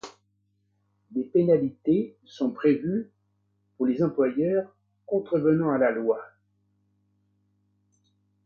Des 1.11 1.23
pénalités 1.25 2.17
sont 2.25 2.49
prévues 2.49 3.11
pour 3.77 3.85
les 3.85 4.01
employeurs 4.01 4.75
contrevenant 5.05 5.69
à 5.73 5.77
la 5.77 5.91
loi. 5.91 6.19